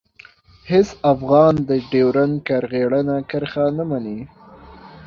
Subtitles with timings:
[0.71, 4.19] هېڅ افغان د ډیورنډ کرغېړنه کرښه نه مني.